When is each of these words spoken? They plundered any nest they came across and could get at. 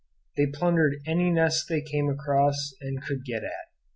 They 0.35 0.47
plundered 0.47 0.95
any 1.05 1.29
nest 1.29 1.69
they 1.69 1.79
came 1.83 2.09
across 2.09 2.73
and 2.81 3.03
could 3.03 3.23
get 3.23 3.43
at. 3.43 3.69